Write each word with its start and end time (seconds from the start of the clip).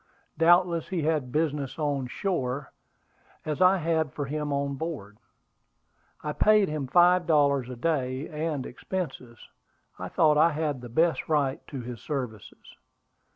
Doubtless 0.39 0.87
he 0.87 1.03
had 1.03 1.31
business 1.31 1.77
on 1.77 2.07
shore, 2.07 2.73
as 3.45 3.61
I 3.61 3.77
had 3.77 4.11
for 4.13 4.25
him 4.25 4.51
on 4.51 4.73
board. 4.73 5.19
I 6.23 6.31
paid 6.33 6.69
him 6.69 6.87
five 6.87 7.27
dollars 7.27 7.69
a 7.69 7.75
day 7.75 8.27
and 8.27 8.65
expenses; 8.65 9.37
and 9.97 10.05
I 10.07 10.07
thought 10.09 10.39
I 10.39 10.53
had 10.53 10.81
the 10.81 10.89
best 10.89 11.29
right 11.29 11.61
to 11.67 11.81
his 11.81 12.01
services. 12.01 12.75